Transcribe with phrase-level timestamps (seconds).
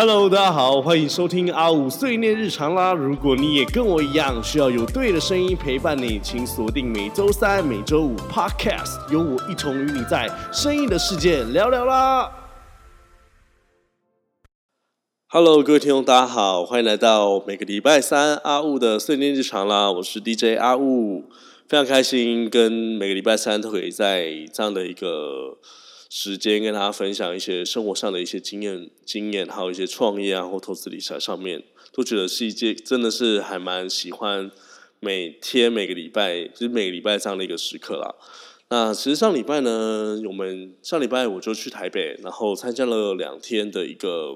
[0.00, 2.92] Hello，大家好，欢迎收听阿五碎念日常啦。
[2.92, 12.32] 如果你也跟我一样需要有对的声音陪伴你，请锁定每周三、每周五 Podcast，有我一同与你在声音的世界聊聊啦。
[15.30, 19.90] Hello，各位听众，大家好，欢迎来到每个礼拜三阿五的碎念日常啦。
[19.90, 21.24] 我是 DJ 阿五，
[21.68, 25.58] 非常开心跟每个礼拜三都可以在这样的一个。
[26.08, 31.62] 时间跟大家分享一些生活上的一些经验、经验，还有一些创业啊或投资理财上面，
[31.92, 34.50] 都觉得是一件真的是还蛮喜欢
[35.00, 38.14] 每天每个礼拜，就是每个礼拜这样的一个时刻啦。
[38.70, 44.34] 那其实上礼拜呢，我们上礼拜我就去台北，然后参加了两天的一个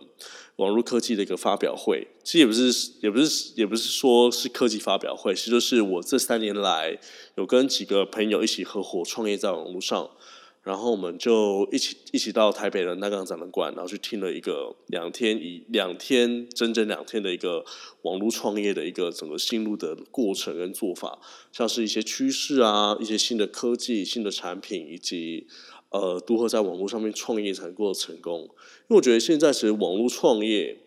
[0.57, 2.07] 网络科技的一个发表会。
[2.23, 6.99] 其实也不是，也不是，也不是说是科技发表会，其实就是我这三年来
[7.37, 10.11] 有跟几个朋友一起合伙创业在网络上。
[10.63, 17.65] 然后我们就一起一起到台北的南港展览馆，然后去听了一个两天一两天整整两天的一个
[18.03, 21.19] 网络创业的一个整个心路的过程跟做法，
[21.51, 25.49] 像是一些趋势啊，一些新的科技、新的产品，以及
[25.91, 28.43] 呃如何在网络上面创业才能够成功。
[28.43, 30.79] 因为我觉得现在其实网络创业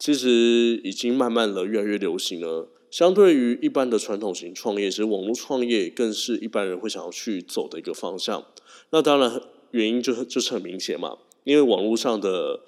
[0.00, 2.68] 其实已经慢慢的越来越流行了。
[2.90, 8.44] 相对于一般的传统型创业，其实网络创业更是一般人会想要去走的一个方向。
[8.90, 9.42] 那当然，
[9.72, 12.60] 原因就就是很明显嘛，因为网络上的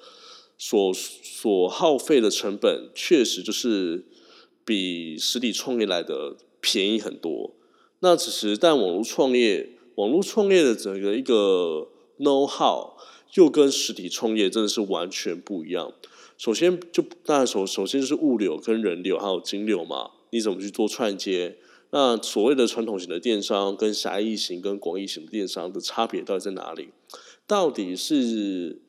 [0.59, 4.05] 所所耗费的成本，确实就是
[4.65, 7.55] 比实体创业来的便宜很多。
[8.01, 11.89] 那只是但网络创业，网络创业的整个一个
[12.19, 12.95] know how，
[13.35, 15.93] 又跟实体创业真的是完全不一样。
[16.37, 21.57] 首先就当然首首先就是物流跟人流还有金流嘛，你怎么去做串接？
[21.91, 26.91] 那所谓的传统型的电商跟狭义型跟广义型的电商的差别到底在哪里？
[27.47, 28.83] 到底是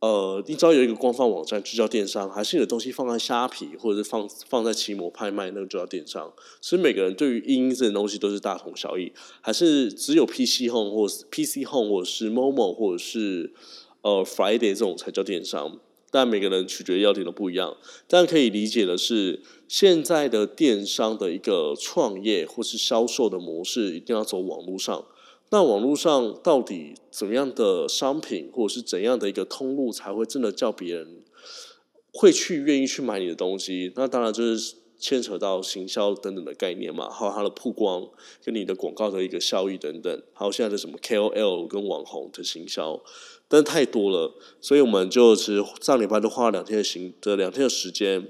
[0.00, 6.32] 呃，你只要有一个官方网站就叫电商，还是你的东西放在虾皮或者是放放在奇摩拍卖那个就叫电商？
[6.62, 9.12] 所以每个人对于音这些东西都是大同小异，
[9.42, 13.52] 还是只有 PC Home 或是 PC Home 或者是 Momo 或者是
[14.00, 15.78] 呃 Friday 这种才叫电商？
[16.10, 17.76] 但每个人取决要点都不一样，
[18.08, 25.04] 但可以理解的是，现在的电商的一个创业或是销售的模式，一定要走网络上。
[25.50, 31.22] 那网络上到底怎样的商品，或者是怎样的一个通路，才会真的叫别人
[32.12, 33.92] 会去愿意去买你的东西？
[33.96, 38.06] 那当然就是牵扯到行销等等的概念嘛，还有它的曝光
[38.44, 43.02] 跟你的广告的一个效益等等，还有现在的什么 KOL 跟网红的行销。
[43.48, 48.28] 但太多了，所以我们就其实上礼拜都花了两天的行的两天的时间，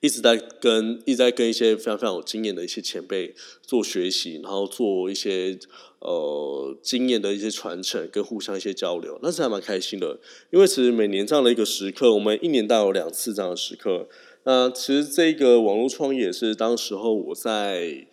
[0.00, 5.58] 一直在跟一直在跟一些非常非常有经验的一些前辈做学习，然后做一些
[6.00, 10.20] 呃经验的一些传承跟互相一些交流，那是还蛮开心的。
[10.50, 14.08] 因为其实每年这样的一个时刻，我们一年大有两次这样的时刻。
[14.44, 18.06] 那其实这个网络创业是当时候我在。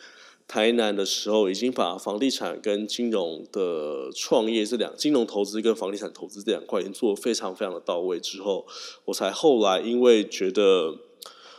[0.52, 8.66] 台南的时候，已经把房地产跟金融的创业这两金融投资跟房地产投资这两块已经做的非常非常的到位之后，
[9.06, 10.98] 我才后来因为觉得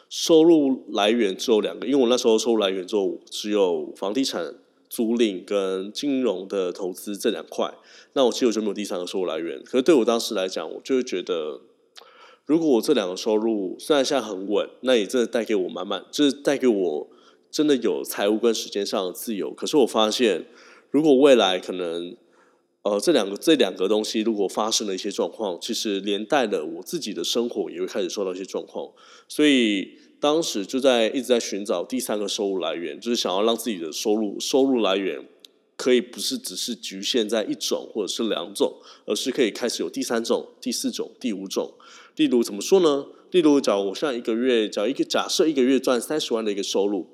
[0.08, 4.56] 收入来源只有两个，因为我那时候收入来源就只有房地产
[4.88, 7.72] 租赁跟金融的投资这两块，
[8.14, 9.62] 那我其实我就没有第三个收入来源。
[9.62, 11.60] 可是对我当时来讲，我就会觉得，
[12.50, 17.08] 如果我这两个收入虽然现在很稳，那也真的带给我满满，就是带给我。
[17.48, 20.44] 真的有财务跟时间上的自由，可是我发现，
[20.90, 22.16] 如果未来可能，
[22.82, 28.90] 呃，这两个这两个东西如果发生了一些状况，其实连带的我自己的生活也会开始受到一些状况。
[29.28, 35.24] 所以当时就在一直在寻找第三个收入来源，就是想要让自己的收入收入来源
[35.76, 38.74] 可以不是只是局限在一种或者是两种，
[39.06, 41.74] 而是可以开始有第三种、第四种、第五种。
[42.16, 43.06] 例如怎么说呢？
[43.30, 47.06] 例如，假如我现在一个月，假一个假设一个月赚三十万的一个收入。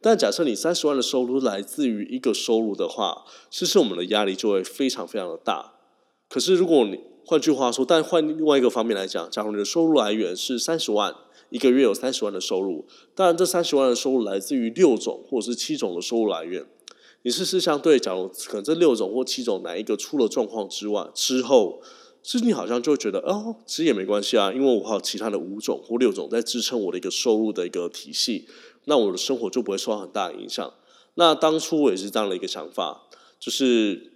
[0.00, 5.74] 但假设你三十万的收入来自于一个收入的话，其实我们的压力就会非常非常的大。
[6.28, 11.14] 可是如果你换句话说，但换另外一个方面来讲，假如你的收入来源是三十万，
[11.50, 12.84] 一个月有三十万的收入，
[13.14, 16.66] 当然这三十万的收入来自于六种或者是七种的收入来源。
[17.22, 21.80] 你是是相对，假如可能这六种或七种哪一个出了状况之外之后，
[22.22, 28.46] 其实你好像就觉得哦，其实也没关系啊，因为我还有其他的五种或六种在支撑我的一个收入的一个体系。
[28.84, 30.72] 那我的生活就不会受到很大的影响。
[31.14, 33.08] 那当初我也是这样的一个想法，
[33.38, 34.12] 就是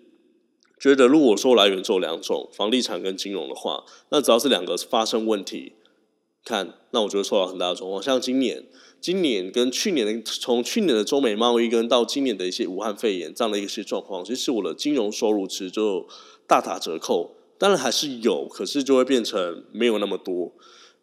[0.79, 5.73] 觉得如果说来源只有两种，房地产跟金融的话，那只要是两个发生问题，
[6.45, 8.03] 看，那我就会受到很大的状况。
[8.03, 8.65] 像今年，
[9.01, 16.07] 今年跟去年的，从去年的中美贸易跟到今年的一些武汉肺炎这样的一些状况，其实我的金融收入其实就
[16.47, 17.33] 大打折扣。
[17.59, 20.53] 当然还是有，可是就会变成没有那么多。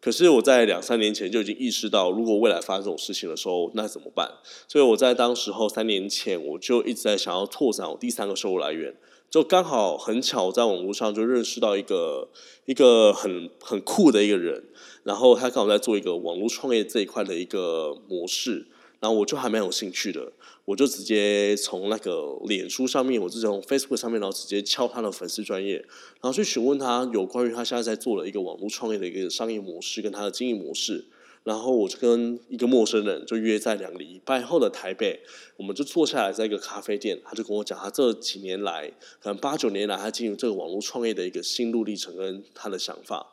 [0.00, 4.30] 可是我在两三年前就已经意识到，如果未来发生这种事情的时候，那怎么办？
[4.68, 8.94] 所以我在当时候三年前，我就一直在想要拓展我第三个收入来源。
[9.30, 12.28] 就刚好很巧，在网络上就认识到一个
[12.66, 14.62] 一个很很酷的一个人，
[15.02, 18.66] 然后他刚好在做一个网络创业这一块的一个模式，
[19.00, 20.32] 然后我就还蛮有兴趣的。
[20.64, 31.06] 我就直接从那个脸书上面，我是从 Facebook 上面，然后直接敲他的粉丝专业，然后去询问他有关于他现在在做的一个网络创业的一个商业模式跟他的经营模式。
[31.42, 35.20] 然后我就跟一个陌生人就约在两个礼拜后的台北，
[35.58, 38.90] 我们就坐下来在一个咖啡店，他就跟我讲他这几年来，
[39.20, 43.26] 可能八九年来他进入这个网络创业的一个心路历程跟他的想法，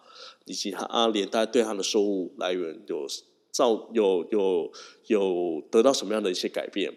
[0.44, 3.08] 以及他啊连带对他的收入来源有
[3.50, 4.70] 造有有
[5.08, 6.94] 有得到什么样的一些改变。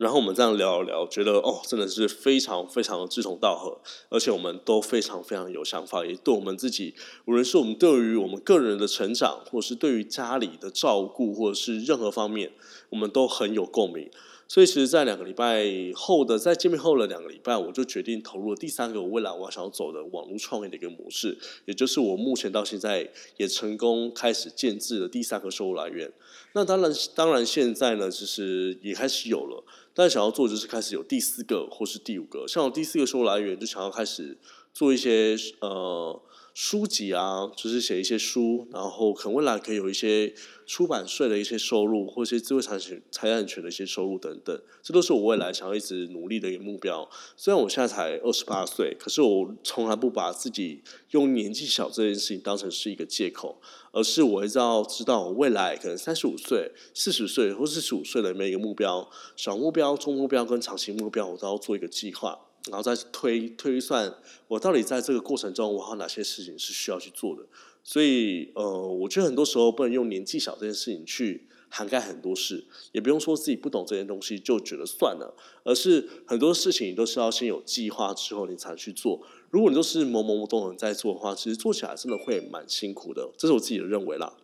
[0.00, 6.94] 然后我们这样聊一聊，觉得哦，真的是非常非常的志同道合，而且我们都非常非常有想法，也对我们自己，
[7.26, 12.50] 无论是我们对于我们个人的成长，或是对于家里的照顾，或者是任何方面，
[12.88, 14.10] 我们都很有共鸣。
[14.48, 15.64] 所以，其实，在两个礼拜
[15.94, 26.10] 后的在见面后的两个礼拜，我就决定投入了第三个我未来我想要走的网络创业的一个模式，也就是我目前到现在也成功开始建制的第三个收入来源。
[26.54, 29.62] 那当然，当然现在呢，其实也开始有了，
[30.00, 32.48] 但想要做就是开始有第四个或是第五个。
[32.48, 34.38] 像我第四个收入来源，就想要开始
[34.72, 36.22] 做一些呃。
[36.52, 40.34] 书籍啊，就是写一些书，然后可能未来可以有一些
[40.66, 47.08] 出版税的一些收入，或一些智慧产权、财产权的一些收入等等，这都是我未来想要一直努力的一个目标。
[47.36, 53.60] 虽然我现在才二十八岁，可是我从来不把自己用年纪小这件事情当成是一个借口，
[53.92, 62.38] 而是我一直要知道我未来可能三十五岁、四十岁或四十五岁的每一个目标，小目标、中目标跟长期目标，我都要做一个计划。
[62.68, 64.14] 然后再推推算，
[64.48, 67.46] 我到底在这个过程中，我还有哪些事情是需要去做的？
[67.82, 75.34] 所以，呃，我觉得很多时候不能用年纪小这件事情去涵盖很多事，也不用说自己不懂这件东西就觉得算了，
[75.64, 79.22] 而是很多事情你都是要先有计划之后你才去做。
[79.48, 83.30] 如果你都是懵懵懂懂在做的话，其实做起来真的会蛮辛苦的。
[83.38, 84.36] 这是我自己的认为啦。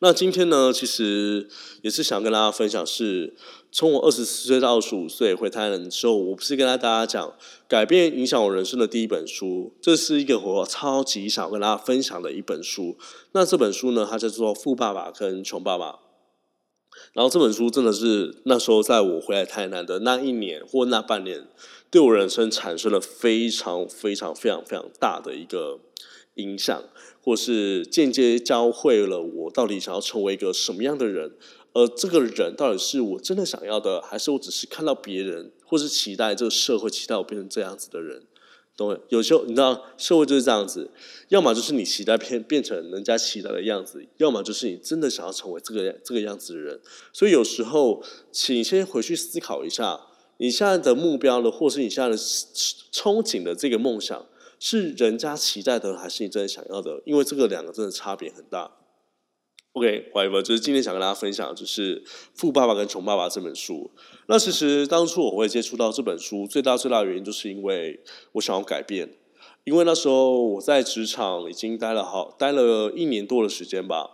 [0.00, 1.48] 那今天呢，其实
[1.82, 3.34] 也是想跟大家分享，是
[3.72, 7.34] 从我二十四岁到二十五岁回台南之后，我不是跟大家讲
[7.66, 12.96] 改变影响我人生的第一本书，这是一个我超级想跟大家分享的一本书。
[13.32, 15.90] 那这本书呢，它叫做《富爸爸跟穷爸爸》。
[17.12, 21.48] 然后这本书真的是那时候在我回来台南的那一年或那半年，
[21.90, 25.80] 对我人生产生了非常非常非常非常大的一个。
[26.38, 26.84] 影响，
[27.28, 31.30] 或是间接教会了我到底想要成为一个什么样的人，
[31.74, 38.22] 而这个人到底是我真的想要的，还是我只是看到别人，或是期待这个社会期待我变成这样子的人？
[38.78, 38.98] 懂？
[39.10, 40.90] 有时候你知道，社会就是这样子，
[41.28, 46.80] 要么就是你期待变变成人家期待的样子，要么就是你真的想要成为这个这个样子的人。
[47.12, 48.02] 所以有时候，
[48.32, 50.00] 请先回去思考一下，
[50.38, 54.24] 你现在的目标呢，或是你现在的憧憬的这个梦想。
[54.58, 57.02] 是人家期待的，还是你真的想要的？
[57.04, 58.72] 因为这个两个真的差别很大。
[59.72, 62.02] OK，欢迎们，就是今天想跟大家分享，就是
[62.34, 63.90] 《富爸爸跟穷爸爸》这本书。
[64.26, 68.00] 那其实当初我会接触到这本书，最大最大的原因，就是因为
[68.32, 69.14] 我想要改变。
[69.62, 74.10] 因为那时候我在职场已经待了好待了一年多的时间吧，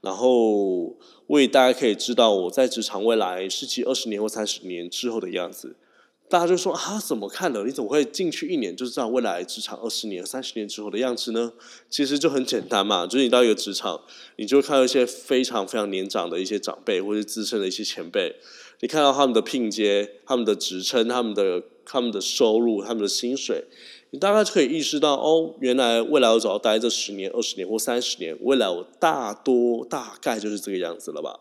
[0.00, 0.96] 然后
[1.26, 5.76] 我也大家可以知道我在职场未来十几、二十年或三十年之后的样子。
[6.26, 7.62] 大家就说啊，怎么看的？
[7.64, 11.52] 你怎么会进去一年就知道未来职场二十年、三十年之后的样子呢？
[11.88, 14.00] 其实就很简单嘛，就是你到一个职场，
[14.36, 18.34] 你就会看到一些非常非常年长的一些长辈，或者资深的一些前辈，
[18.80, 23.62] 你看到他们的聘接、他们的职称、他们的他们的收入、他们的薪水，
[24.10, 31.38] 你大概就可以意识到，哦，原来未来我只要待这十年、二十年或三十年，未来我大多大概就是这个样子了吧？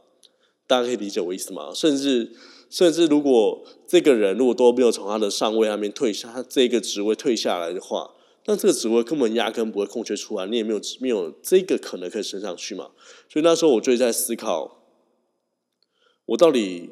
[0.67, 1.73] 大家可以理解我意思吗？
[1.73, 2.33] 甚至。
[2.73, 8.15] 甚至如果这个人如果都没有从他的上位那边退下，他这个职位退下来的话，
[8.47, 12.89] 那这个职位根本压根不会空缺出来，你也没有没有这个可能可以升上去嘛。
[13.29, 14.79] 所以那时候我就在思考，
[16.25, 16.89] 我到底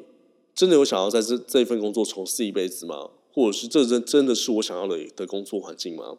[0.54, 3.10] 真的有想要在这这份工作从事一辈子吗？
[3.32, 6.16] 或者是这真真的是我想要的的工作环境吗？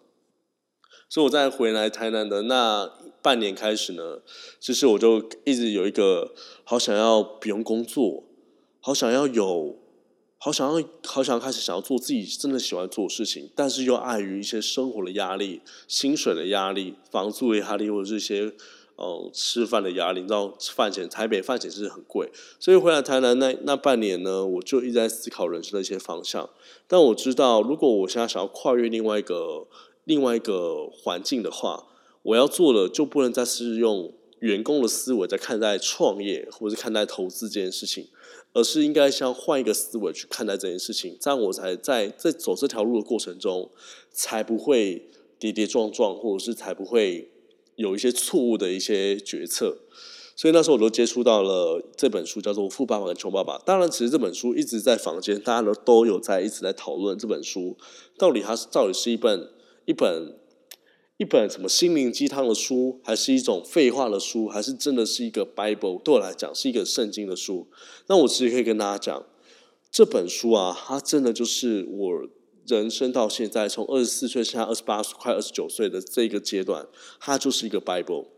[1.07, 2.91] 所以我在回来台南的那
[3.21, 4.19] 半年开始呢，
[4.59, 6.33] 其实我就一直有一个
[6.65, 8.25] 好想要不用工作。
[8.85, 9.77] 好想要有，
[10.37, 18.51] 好想要，好想要开始想要做自己真的喜欢做的事情，但是又碍于一些生活的压力、薪水的压力、房租的压力，或者这些
[18.97, 20.19] 嗯吃饭的压力。
[20.19, 26.49] 你知道，饭钱台北饭钱是很贵，所以回来台南那那半年呢，我就一直在思考人生的一些方向。
[26.85, 29.65] 但我知道，如果我现在想要跨越另外一个
[30.03, 31.87] 另外一个环境的话，
[32.23, 34.13] 我要做的就不能再是用
[34.43, 38.09] 员工的思维在看待创业或者看待投资这件事情，
[38.51, 43.71] 而是应该像换一个思维去看待这件事情，这样我才在在走这条路的过程中，
[44.11, 45.07] 才不会
[45.39, 47.31] 跌跌撞撞，或者是才不会
[47.77, 49.77] 有一些错误的一些决策。
[50.35, 53.57] 所以那时候我都接触到了这本书，叫做《富爸爸跟穷爸爸》。
[53.63, 57.77] 当然，其实这本书一直在房间，大家都都有在一直在讨论这本书
[58.17, 59.49] 到底它是到底是一本
[59.85, 60.37] 一本
[61.17, 66.01] 一本什么心灵鸡汤的书，还是一种废话的书，还是真的是一个 Bible？
[66.01, 67.67] 对我来讲是一个圣经的书。
[68.07, 69.25] 那我其实可以跟大家讲，
[69.91, 72.27] 这本书啊，它真的就是我
[72.65, 76.87] 人生到现在，从二十四岁现在二十八岁，快二十九岁的这个阶段，
[77.19, 78.32] 它就是一个 Bible。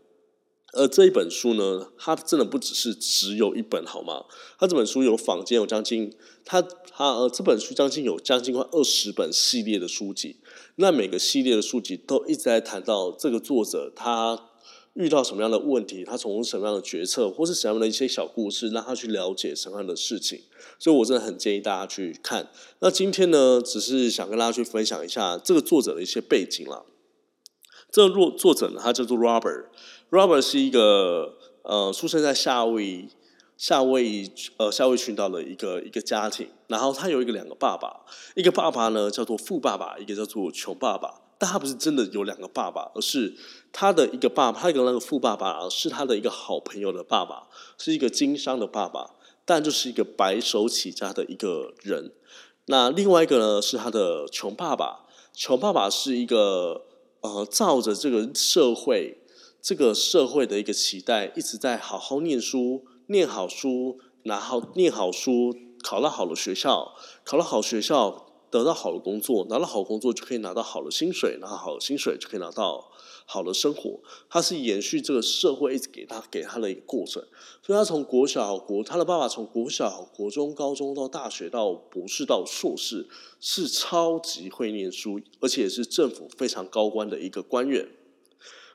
[0.76, 4.24] 而这一本书呢，它真的不只是只有一本，好吗？
[4.58, 6.14] 它这本书有坊间有将近，
[6.44, 10.36] 它它呃这本书将近有将近快二十本系列的书籍。
[10.76, 14.50] 那每个系列的书籍都一直在谈到这个作者他
[14.92, 20.42] 遇到什么样的问题，他从什么样的决策，或是什么样的一些小故事，让他去了解什么样的事情。
[20.78, 22.50] 所以我真的很建议大家去看。
[22.80, 26.84] 那今天呢，只是想跟大家去分享一下这个作者的一些背景了。
[27.90, 29.66] 这个作作者呢，他叫做 Robert。
[30.10, 33.08] Robert 是一个呃出生在夏威夷
[33.56, 38.02] 夏威夷呃夏威夷群岛的一个一个家庭，然后他有一个两个爸爸，
[38.34, 41.22] 一个爸爸呢叫做富爸爸，一个叫做穷爸爸。
[41.38, 43.34] 但他不是真的有两个爸爸，而是
[43.72, 49.10] 他的一个爸，他一个那个富爸爸是他的一个好朋友的爸爸，是一个经商的爸爸，
[49.44, 52.12] 但就是一个白手起家的一个人。
[52.66, 55.00] 那另外一个呢是他的穷爸爸，
[55.34, 56.86] 穷爸爸是一个
[57.20, 59.18] 呃照着这个社会。
[59.66, 66.94] 这个社会的一个期待，一直在好好念书，念好书，然后念好书，考到好的学校，
[67.24, 72.92] 考到好学校，得到好的工作，拿到好工作就可以拿到好的薪水，拿到好的薪水就可以拿到
[73.24, 73.98] 好的生活。
[74.30, 77.20] 他是延续这个社会一直给他给他的一个过程，
[77.60, 83.08] 所以他从国小国，他的爸爸从国小、国中、高中到大学到博士到硕士，
[83.40, 87.88] 是超级会念书，而且也是政府非常高官的一个官员。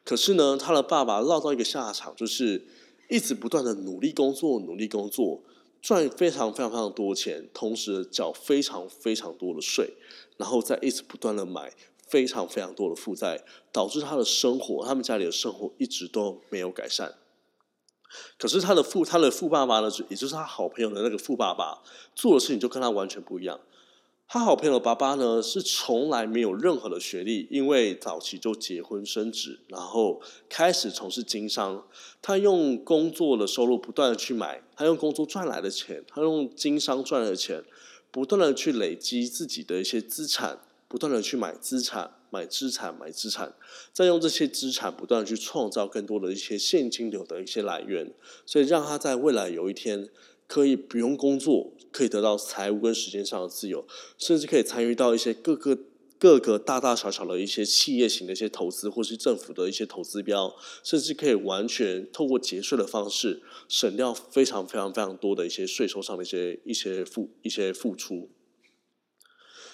[0.03, 2.65] 可是呢，他的爸爸落到一个下场，就是
[3.09, 5.43] 一直不断的努力工作，努力工作，
[5.81, 9.93] 赚非常非常非常多钱，同时缴非常非常多的税，
[10.37, 11.73] 然后再一直不断的买
[12.07, 17.15] 非常非常多的负债，导致他的生活，他们家里的生活一直都没有改善。
[18.37, 21.81] 可是他的富，他的富爸爸呢，也就是他好朋友的那个富爸爸，
[22.13, 23.59] 做的事情就跟他完全不一样。
[24.33, 31.85] 他好朋友爸爸呢，是从来没有任何的学历，因为早期就结婚生子，然后开始从事经商。
[32.21, 37.61] 他用工作的收入不断的去买，他用工作赚来的钱，他用经商赚来的钱，
[38.09, 43.53] 不断的去累积自己的一些资产，不断的去买资产、买资产、买资产，
[43.91, 48.09] 再用这些资产不断的去创造更多的一些现金流的一些来源，
[48.45, 50.07] 所以让他在未来有一天。
[50.51, 55.77] 可以不用工作，可以得到财务跟时间上的自由，甚至可以参与到一些各个
[56.19, 60.53] 各个大大小小的一些企业型的一些投资，或是政府的一些投资标，
[60.83, 68.29] 甚至可以完全透过节税的方式省掉非常非常非常多的一些税收上的一些一些付一些付出。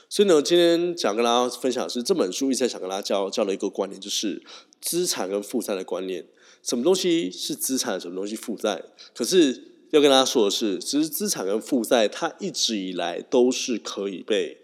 [0.07, 4.43] 所以呢，今天想跟大家分享的是这本书一直在想跟大家教教的一个观念，就是
[4.79, 6.27] 资产跟负债的观念。
[6.62, 8.84] 什么东西是资产，什么东西负债？
[9.15, 9.74] 可是。
[9.91, 14.58] 要跟大家说的是，其实资产跟负债，它一直以来都是可以被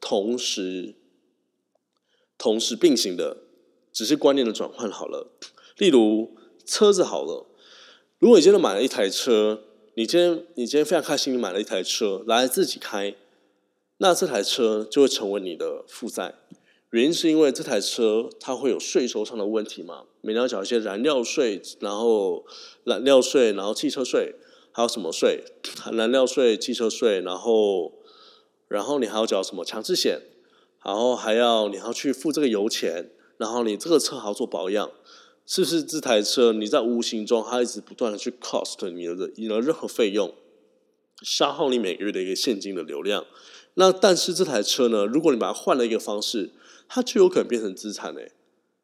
[0.00, 0.94] 同时
[2.36, 3.38] 同时并行的，
[3.92, 5.32] 只是观念的转换好了。
[5.78, 7.46] 例如车子好了，
[8.18, 9.62] 如果你今天买了一台车，
[9.94, 13.14] 你今天你今天非常开心，你买了一台车来自己开，
[13.96, 16.34] 那这台车就会成为你的负债。
[16.90, 22.44] 原因是因为这台车它会有税收上的问题嘛，每年要缴一些燃料税，然后
[22.84, 24.34] 燃料税，然后汽车税。
[24.78, 25.42] 还有什么税？
[25.90, 27.94] 燃料税、汽车税，然后，
[28.68, 30.22] 然后你还要缴什么强制险？
[30.84, 34.88] 然后还要你还要去付这个油钱，然后你这个车还要做保养，
[35.44, 40.32] 是不是这台车你在无形中它一直不断的去 cost 你的你的任何费用，
[41.22, 43.26] 消耗你每个月的一个现金的流量？
[43.74, 46.52] 那但是这台车呢，如果你把它换了一个方式，
[46.88, 48.30] 它就有可能变成资产诶。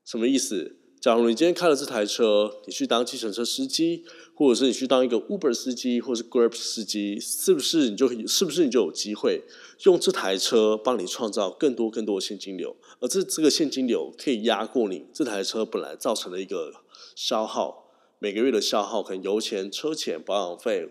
[0.05, 0.75] 什么意思？
[1.05, 9.43] 假如你今天开了这台车，你去当计程车司机，或者是你去当一个 Uber 司机，或者是 Grab 司机，是不是你就是不是你就有机会
[9.83, 12.75] 用这台车帮你创造更多更多的现金流？
[13.01, 16.73] 而这这个现金流可以压过你这台车本来造成的一个
[17.15, 20.89] 消耗，每个月的消耗，可能油钱、车钱、保养费，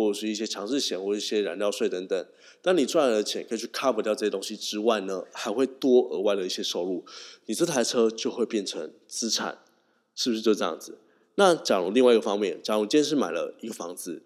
[0.00, 2.26] 或者是一些强制险或者一些燃料税等等。
[2.62, 7.04] 当你赚来的钱可以去 cover 掉这些东西之外呢，还会多额外的一些收入，
[7.46, 9.58] 你这台车就会变成资产。
[10.12, 10.98] 是不是就这样子？
[11.36, 14.22] 那假如另外一个方面，假如今天是买了一个房子，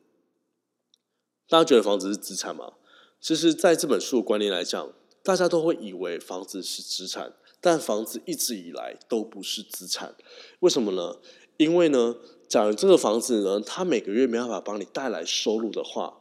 [1.48, 2.72] 大家觉得房子是资产吗？
[3.20, 10.16] 其实，在这本书的观念来讲，大家都会以为房子是资产，但房子一直以来都不是资产。
[10.60, 11.18] 为什么呢？
[11.56, 12.16] 因为呢，
[12.48, 16.18] 假如这个房子呢，它每个月没办法帮你带来收入的话，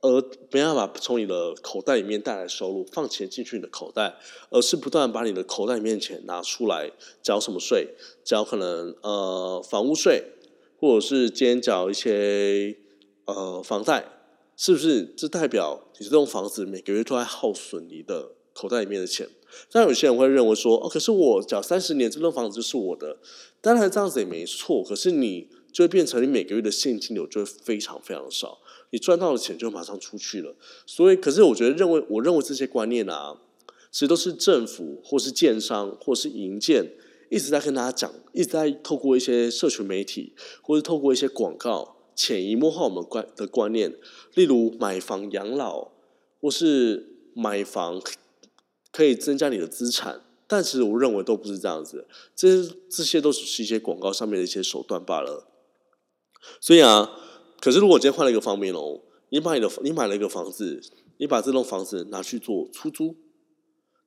[0.00, 0.20] 而
[0.50, 4.16] 没办法从你的口袋里面带来收入，放钱进去你的口袋，
[4.50, 6.90] 而是不断把你的口袋里面钱拿出来
[7.22, 7.94] 缴什么税？
[8.24, 10.24] 缴可能呃房屋税，
[10.78, 12.76] 或者是今天缴一些
[13.24, 14.04] 呃房贷，
[14.56, 15.04] 是不是？
[15.16, 19.28] 这代表你这栋房子每个月都在耗损你的口袋里面的钱。
[19.70, 23.18] 但有些人会认为说，哦，可是我缴三十年，这栋房子就是我的。
[23.60, 28.58] 当然这样子也没错，可是你就会变成你每个月的现金流就会非常非常少。
[28.90, 30.54] 你赚到的钱就马上出去了，
[30.86, 33.36] 所以，可是我觉得认为，我认为这些观念啊，
[33.90, 36.92] 其实都是政府或是建商或是营建
[37.28, 43.92] 一直在跟大家讲，一直在透过一些社群媒体或是透过一些广告，潜移默化我们观的观念，
[44.34, 45.88] 例如买房养老
[46.40, 48.00] 或是买房
[48.96, 55.46] 可以增加你的资产，但是我认为都不是这样子，这这些都只是一些广告上面的一些手段罢了，
[56.60, 57.20] 所以啊。
[57.58, 59.00] 可是，如果今天换了一个方面哦，
[59.30, 60.80] 你把你的你买了一个房子，
[61.16, 63.16] 你把这栋房子拿去做出租，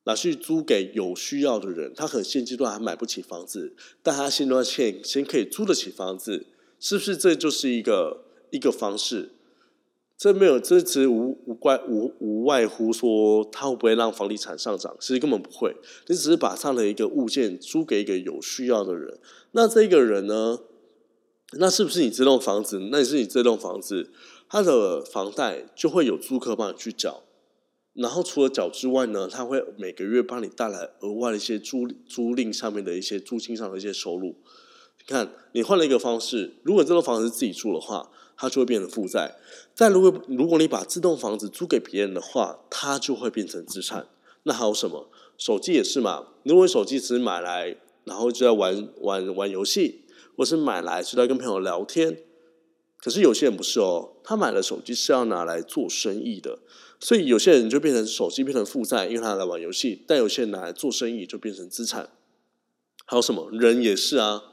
[0.05, 6.45] 拿去租给有需要的人，他可能现阶段还买不起房子，但他现阶段先先可以租得起房子，
[6.79, 9.31] 是不是这就是一个一个方式？
[10.19, 14.93] 这没有，这只无无怪无无外乎说，它会不会让房地产上涨？
[14.99, 15.73] 其实根本不会，
[16.07, 19.17] 你只是把这样的一个物件租给一个有需要的人，
[19.53, 20.59] 那这个人呢？
[21.53, 22.89] 那是不是你这栋房子？
[22.91, 24.11] 那是你这栋房子，
[24.49, 27.23] 它的房贷就会有租客帮你去缴，
[27.93, 34.35] 然后除了缴之外呢，他会每个月帮你带来额外的一些租租赁上面的一些租金上的一些收入。
[34.97, 39.35] 你看，你换了一个方式，如果这栋房子是自己住的话，它就会变成负债；
[39.75, 44.07] 但如果如果你把这栋房子租给别人的话，它就会变成资产。
[44.43, 45.09] 那还有什么？
[45.37, 46.27] 手机也是嘛？
[46.43, 47.75] 如果手机只是买来，
[48.05, 50.05] 然后就在玩玩玩游戏。
[50.37, 52.23] 或是买来是在跟朋友聊天，
[52.97, 56.59] 可是有些人不是哦，他买了手机是要拿来做生意的，
[56.97, 62.11] 所以有些人就变成手机变成负债，因为他来玩游戏；但有些人拿来做生意就变成资产。
[63.05, 64.43] 还有什么人也是啊，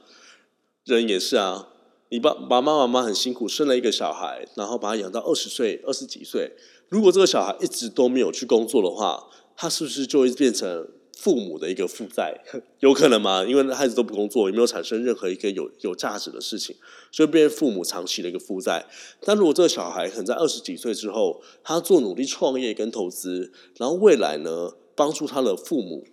[0.83, 1.69] 人也是啊，
[2.09, 6.53] 你爸爸妈妈妈很辛苦生了一个小孩，然后把他养到二十岁、二十几岁，
[6.89, 10.89] 如果这个小孩一直都没有去工作的话，他是不是就会变成？
[11.19, 12.39] 父母的一个负债
[12.81, 13.43] 有可能吗？
[13.43, 16.77] 因为孩子都不工作，也没有产生任何一个有有价值的事情，
[17.11, 18.85] 所以变成父母长期的一个负债。
[19.23, 26.05] 但如果这个小孩可能在二十几岁之后，他做努力创业跟投资，然后未来呢，帮助他的父母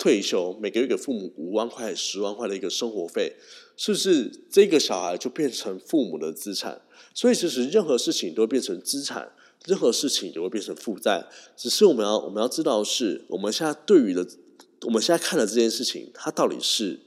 [0.00, 3.36] 退休，每个月给父母五万块、十万块的一个生活费，
[3.76, 6.80] 是不是这个小孩就变成父母的资产？
[7.14, 9.30] 所以其实任何事情都会变成资产。
[9.66, 14.26] 任何事情也会变成负债，只是我们要我们要知道的是，我们现在对于的，
[14.86, 16.98] 我们现在看的这件事情，它到底是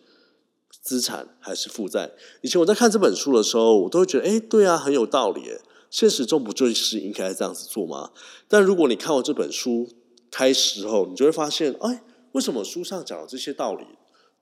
[0.69, 2.11] 资产还是负债？
[2.41, 5.41] 以前我在看这本书的时候，我都会觉得，哎，对啊，很有道理。
[5.89, 8.11] 现实中不就是应该这样子做吗？
[8.47, 9.89] 但如果你看完这本书
[10.29, 12.03] 开始后，你就会发现，哎，
[12.33, 13.85] 为什么书上讲的这些道理，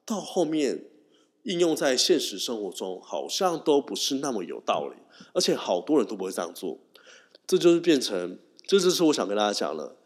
[0.06, 0.86] 到后面
[1.44, 4.96] 应用在现实生活中，好像都不是那么有道理，
[5.34, 6.80] 而且好多人都不会这样做。
[7.46, 9.98] 这就是变成，这就是我想跟大家讲了。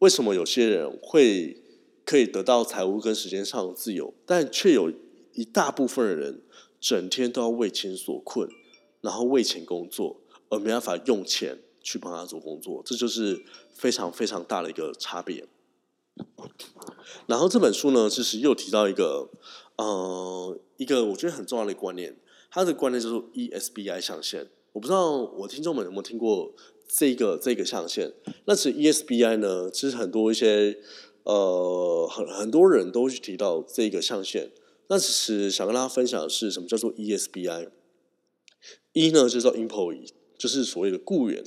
[0.00, 1.62] 为什么有些人会
[2.04, 4.92] 可以得到财务跟时间上的自由，但却有
[5.32, 6.42] 一大部分的人
[6.80, 8.48] 整天都要为钱所困，
[9.00, 15.46] 然后为钱工作，而没办法用钱去帮他做工作，这就是非常非常大的一个差别。
[17.26, 19.30] 然后这本书呢，其实又提到一个，
[19.76, 22.16] 呃，一个我觉得很重要的观念，
[22.50, 24.48] 它的观念就是 ESBI 象限。
[24.72, 26.52] 我不知道我听众们有没有听过
[26.88, 28.12] 这个这个象限？
[28.46, 30.78] 那其实 ESBI 呢，其实很多一些
[31.24, 34.50] 呃很很多人都去提到这个象限。
[34.88, 37.70] 那其实想跟大家分享的是什么叫做 ESBI？
[38.92, 41.44] 一呢就叫 employee，就是所谓的雇员。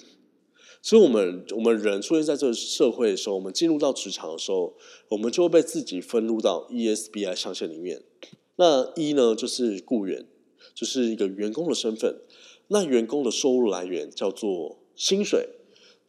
[0.85, 4.73] 所以我们我们人出现在这个社会的时候，我们进入到职场的时候，
[5.07, 8.03] 我们就会被自己分入到 ESBI 象限里面。
[8.57, 10.27] 那一呢就是雇员，
[10.75, 12.19] 就是一个员工的身份。
[12.67, 15.47] 那员工的收入来源叫做薪水，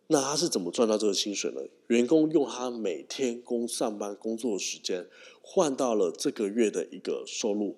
[0.08, 1.60] 那他是怎么赚到这个薪水呢？
[1.86, 5.06] 员工用他每天工上班工作的时间
[5.40, 7.76] 换到了这个月的一个收入，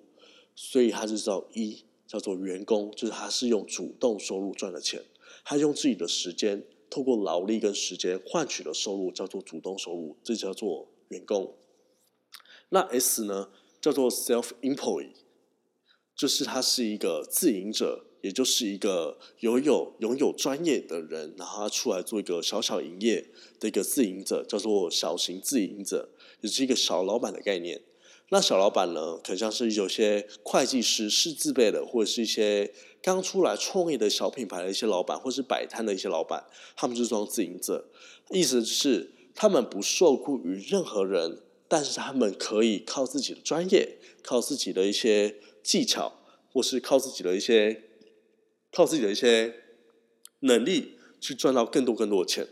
[0.55, 5.03] 所以他就叫一叫做员工，就是他是用主动收入赚的钱，
[5.45, 11.55] 他用自己的时间透过劳力跟时间换取的收入叫做主动收入，这叫做员工。
[12.69, 15.13] 那 S 呢叫做 self employee。
[16.15, 26.09] 就是他是一个自营者，也就是一个拥有拥有专业的人，然后他出来做一个小小营业的一个自营者，叫做小型自营者，
[26.41, 27.83] 也是一个小老板的概念。
[28.29, 37.89] 那小老板呢，可能像是有些会计师是自备的，或者是一些刚出来创业的小品牌的一些老板，或是摆摊的一些老板，他们就是装自营者。
[38.31, 46.19] 意思是他们不受雇于任何人，但是他们可以靠自己的专业，靠自己的一些技巧，
[46.51, 47.83] 或是靠自己的一些
[48.73, 49.53] 靠自己的一些
[50.41, 52.45] 能力去赚到更多更多的钱。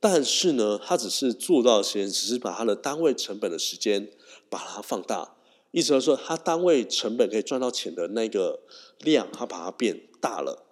[0.00, 4.10] 但是呢，他只是做到些，只是把他的单位成本的时间。
[4.48, 5.36] 把它放大，
[5.70, 8.64] 意思就是说，它单位成本可以赚到钱的那个
[8.98, 10.66] 量，它把它变大了。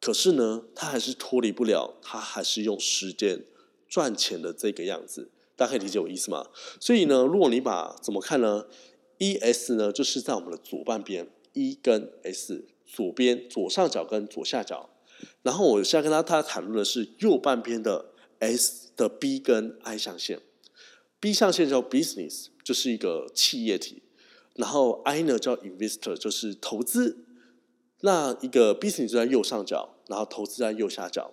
[0.00, 3.44] 可是呢，它还是脱离不了，它还是用时间
[3.88, 5.30] 赚钱的这个样子。
[5.54, 6.48] 大家可以理解我意思吗？
[6.80, 8.66] 所以呢，如果你把怎么看呢
[9.18, 14.90] ？E S 呢，就是在我们的左半边，E 跟 S 左边左上角跟左下角。
[15.42, 18.06] 然后我现在跟他他谈论的是右半边的
[18.44, 20.40] S 的 B 跟 I 象限。
[21.20, 24.02] B 象限叫 business，就是一个企业体，
[24.54, 27.24] 然后 I 呢叫 investor，就是投资。
[28.00, 31.32] 那一个 business 就在右上角，然后投资在右下角。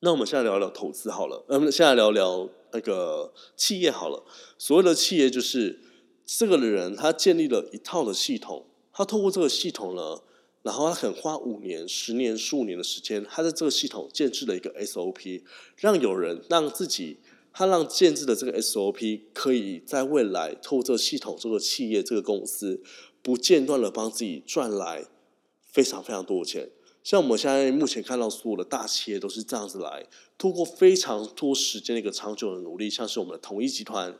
[0.00, 4.24] 那我们现在聊聊投资好了，呃，现在聊聊那个企业好了。
[4.58, 5.80] 所谓的企业就是
[6.24, 10.22] 这个人他建立了一套的系统，他透过这个系统呢，
[10.64, 15.44] 然后他肯花五年、十年、十五年的时间，他在这个系统建制了一个 SOP，
[15.76, 17.18] 让有人让自己。
[17.56, 22.82] 他让建制的这个 SOP 可以在未来透过这个系统、这个企业、这个公司
[23.22, 25.04] 不间断的帮自己赚来
[25.62, 26.68] 非常非常多的钱。
[27.04, 30.04] 像我们现在目前看到所有的大企业都是这样子来，
[30.36, 34.18] 透过非常多时间的一个长久的努力，像是我们的统一集团，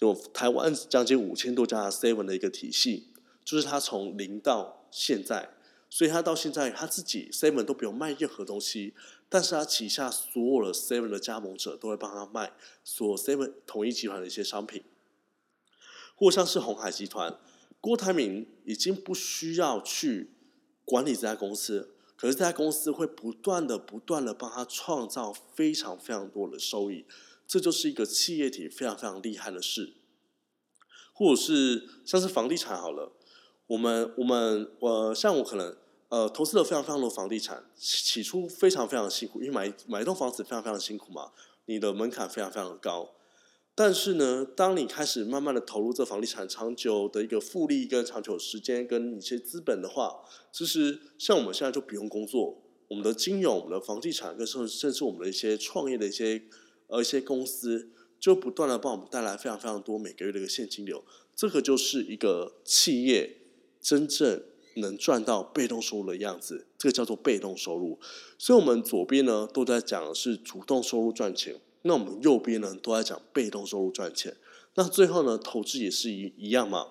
[0.00, 3.12] 有台湾将近五千多家 Seven 的一个体系，
[3.44, 5.50] 就是他从零到现在。
[5.94, 8.94] 所以他到现在他自己 seven 都不用卖任何东西，
[9.28, 14.84] 但是他旗下所有的 seven 的加盟者都会帮他卖所 seven 统一集团的一些商品，
[16.16, 17.38] 或像是红海集团，
[17.78, 20.30] 郭台铭已经不需要去
[20.86, 27.04] 管理这家公司，可是这家公司会不断的、不断的帮他创造非常非常多的收益，
[27.46, 29.92] 这就是一个企业体非常非常厉害的事，
[31.12, 33.12] 或者是像是房地产好了，
[33.66, 35.76] 我们我们呃像我可能。
[36.12, 41.32] 呃，投资了非常非常多房地产，起初非常非常辛苦，因为买买一栋房子非常非常辛苦嘛，
[41.64, 43.14] 你的门槛非常非常高。
[43.74, 50.20] 但是呢，当你开始慢慢的投入这房地产长久的一个复利跟长久时间跟一些资本的话，
[50.52, 56.42] 其实像我们现在就不用工作，我们的金融、我们的房地产，跟甚甚至我们的一些创业的一些
[56.88, 57.88] 呃一些公司，
[58.20, 61.02] 就不断的帮我们带来非常非常多每个月的一个现金流。
[61.34, 63.38] 这个就是一个企业
[63.80, 64.44] 真正。
[64.76, 67.98] 能赚到被动收入的样子，这个叫做被动收入。
[68.38, 74.36] 所以，我们左边呢都在讲的是主动收入赚钱，那我们右边呢都在讲被动收入赚钱。
[74.74, 76.86] 那最后呢，投资也是一一样嘛？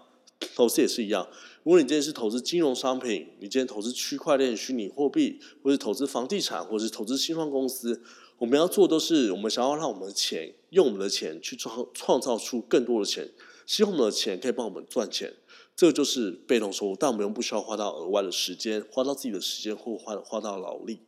[0.56, 1.28] 投资也是一样。
[1.64, 8.02] 如果你今天是投资金融商品，你今天投资区块链、虚拟货币，或是投资房地产，或是投资新创公司，
[8.40, 13.30] 我们要做都是我们想要让我们的钱用我们的钱去创创造出更多的钱，
[13.68, 15.32] 希望我们的钱可以帮我们赚钱。
[15.76, 21.00] 这就是被动收入，但我们又不需要花到额外的时间，花到自己的时间或花花到劳力，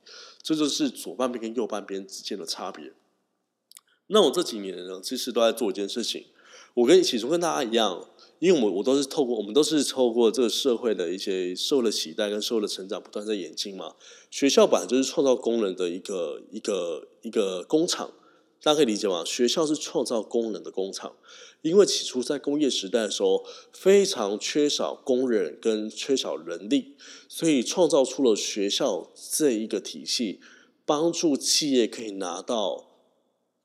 [0.42, 2.94] 这就是左半边跟右半边之间的差别。
[4.08, 6.26] 那我这几年呢，其实都在做一件事情，
[6.74, 13.94] 我跟起初跟大家一样，因为我我都是透过我们都是透过这个社会的一些社会的期待跟社会的成长，不断在演进嘛。
[14.32, 18.12] 学校本来就是创造工人的一个一个一个工厂。
[18.64, 19.26] 大家可以理解吗？
[19.26, 21.18] 学校是创造功能的工厂，
[21.64, 26.96] 因为起初在工业时代的时候，非常缺少工人跟缺少人力，
[27.28, 30.40] 所以创造出了学校这一个体系，
[30.86, 32.86] 帮助企业可以拿到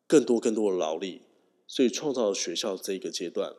[0.08, 1.22] 更多更多的劳力，
[1.68, 3.54] 所以创造了学校这一个阶段。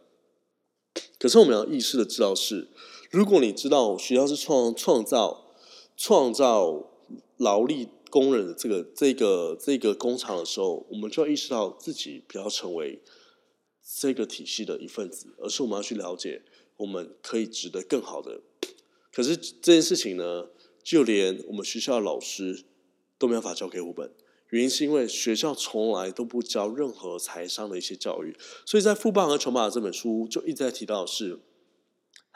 [1.18, 2.68] 可是我们要意识的知道是，
[3.10, 5.54] 如果你知道学校是创创造
[5.96, 6.90] 创造
[7.38, 7.88] 劳力。
[8.10, 13.02] 工人的这个这个这个工厂的时候，我们就要意识到自己不要成为
[14.00, 16.42] 这个体系的一份子，而是我们要去了解，
[16.78, 18.42] 我们可以值得更好的。
[19.12, 20.50] 可是这件事情呢，
[20.84, 22.66] 就连我们学校的老师
[23.18, 24.12] 都没有法教给我们，
[24.50, 31.40] 原因是因为学校从来都不教任何财商的一些教育，所以在《富爸和穷爸爸》这本书就一直在提到是。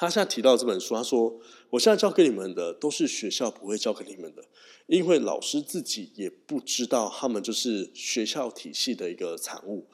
[0.03, 1.39] 他现在提到这本书，他说
[1.71, 4.43] ：“我现在教给你们的都是学校不会教给你们的，
[4.87, 9.87] 因为老师自己也不知道，他们就是学校体系的一个产物，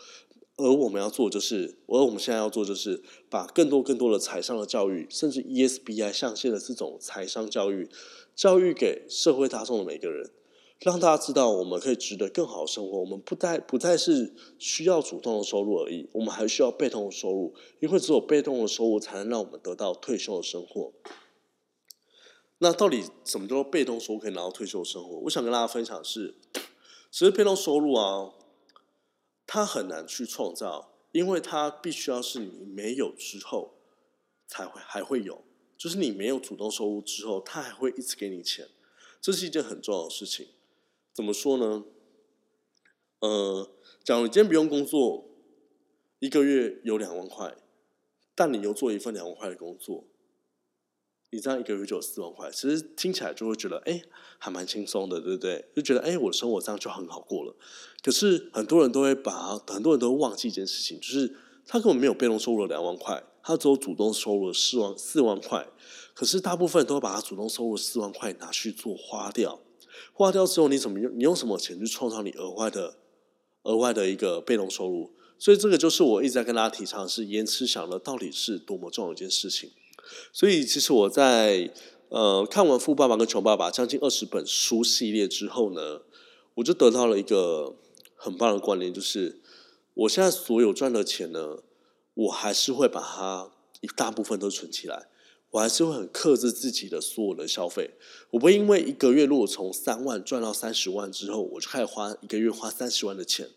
[0.57, 7.87] 而我们要做就是，而我们现在要做就是，把更多更多的财商的教育，甚至 ESBI 象限的这种财商教育，
[8.35, 10.31] 教育给社会大众的每个人，
[10.79, 12.99] 让大家知道我们可以值得更好的生活。
[12.99, 20.93] 我们不再不再是需要主动的收入而已，我们还需要被动的收入，因为只有被动的收入才能让我们得到退休的生活。
[22.59, 25.19] 那到底什么叫做被动收入可以拿到退休的生活？
[25.19, 26.35] 我想跟大家分享是，
[27.11, 28.33] 其实被动收入啊。
[29.51, 33.73] 它很难去创造，因为它必须要是你没有之后
[34.45, 35.43] 才会还会有，
[35.75, 38.69] 就是你没有主动收入之后，它还会一直给你钱，
[39.19, 40.49] 这是一件很重要的事情。
[41.19, 41.83] 怎么说呢？
[43.19, 43.69] 呃，
[44.05, 45.25] 假如你今天不用工作，
[46.19, 47.57] 一个月有两万块，
[48.33, 50.05] 但你又做一份两万块的工作。
[51.31, 54.01] 你这样一个月就有四万块，其实听起来就会觉得，哎，
[54.37, 55.65] 还蛮轻松的，对不对？
[55.75, 57.53] 就觉得，哎，我的生活这样就很好过了。
[58.01, 65.67] 可是很多人都会把，很多人都会忘记一件事情，就是他根本没有被动收入两万块，他只有主动收入四万四万块。
[66.13, 69.59] 可是大部分都会把他主动收入四万块拿去做花掉，
[70.13, 71.11] 花掉之后你怎么用？
[71.17, 72.97] 你用什么钱去创造你额外的、
[73.63, 75.11] 额外的一个被动收入？
[75.37, 79.71] 所以这个就是我一直在跟大家提倡，是延迟享乐到底是多么重要一件事情。
[80.33, 81.71] 所以，其实我在
[82.09, 86.01] 呃看完《富爸爸跟穷爸爸》将近二十本书系列之后呢，
[86.55, 87.75] 我就得到了一个
[88.15, 89.39] 很棒的观念，就是
[89.93, 91.59] 我现在所有赚的钱呢，
[92.15, 95.07] 我还是会把它一大部分都存起来，
[95.51, 97.91] 我还是会很克制自己的所有的消费。
[98.29, 103.49] 我不会因为一个月如果从三万赚到三十万之后，我就开始花一个月花三十万的钱，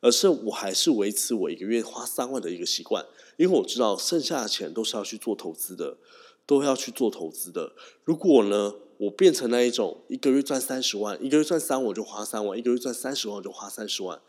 [0.00, 3.04] 而是我还是维持我一个月花三万的一个习惯。
[3.36, 5.98] 因为我知道剩下的钱都是要去做投资的，
[6.46, 7.72] 都要去做投资的。
[8.04, 14.22] 如果呢，我变成那一种一个月赚三十万，一个月赚三我就花三万，一个月赚三十万我就花三十万，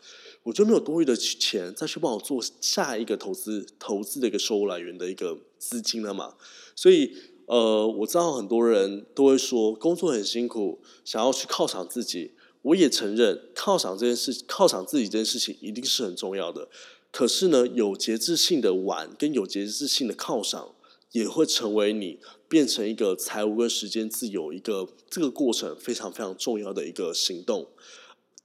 [0.46, 6.34] 我就没有多余的钱再去帮我做下一个投资投资的一个收入来源的一个资金了嘛？
[6.76, 12.30] 所以，呃，我知道很多人都会说工作很辛苦，想要去犒赏自己。
[12.62, 16.68] 我也承认犒赏这件事，犒赏自己这件事情一定是很重要的。
[17.10, 20.76] 可是呢，有节制性的玩跟有节制性的犒赏，
[21.10, 27.66] 也会成为你变成一个财务跟时间自由一个这个过程非常非常重要的一个行动。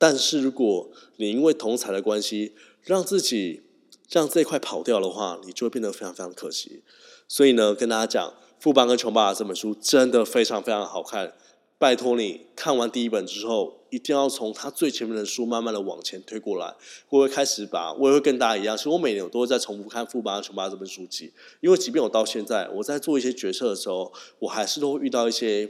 [0.02, 3.62] 但是如果你因为同财的关系，让自己
[4.10, 6.82] 让这一块跑掉的话，你就会变得非常非常可惜。
[7.28, 11.36] 所以呢，跟大家讲，《富爸跟穷爸爸》这本书真的非常非常好看。
[11.78, 16.74] 拜托你看完第一本之后，一定要从他最前面的书慢慢的往前推过来。
[17.10, 25.70] 我会开始把，我也会跟大家一样，其实我每年我都会在重复看《富爸穷爸爸这本书籍，因为即便我到现在，我在做一些决策的时候，我还是都会遇到一些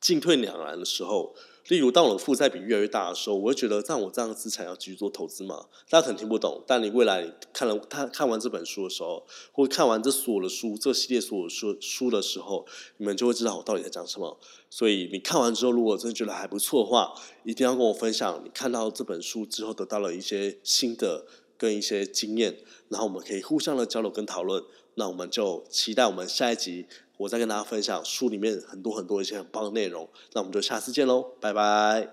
[0.00, 1.36] 进退两难的时候。
[1.68, 5.66] 例如，当我的负债比越来越大的时候，我会觉得，像我这样的资产要继续做投资吗？
[5.90, 14.38] 大家可能听不懂，但你未来看了他看完这本书的时候，或看完这所有的书，这系列所有书书的时候，你们就会知道我到底在讲什么。
[14.70, 17.12] 所以，你看完之后，如果真的觉得还不错的话，
[17.44, 21.26] 一定要跟我分享你看到这本书之后得到了一些新的
[21.58, 24.64] 跟一些经验，然后我们可以互相的交流跟讨论。
[24.94, 26.86] 那我们就期待我们下一集。
[27.18, 32.08] 我再跟大家分享书里面很多很多一些很棒的内容，那我们就下次见喽，拜拜！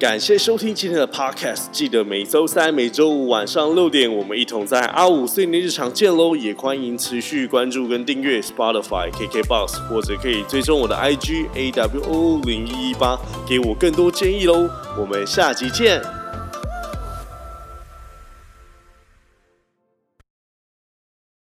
[0.00, 6.34] 感谢收听今天的 Podcast，记得每周三、每周五晚上六点，我们一同在阿五碎年日常见喽！
[6.34, 13.16] 也欢迎持续关注跟订阅 Spotify、KKBox，或者可以追踪我的 IG AWO 零一一八，
[13.48, 14.68] 给我更多建议喽！
[14.98, 16.21] 我们下集见。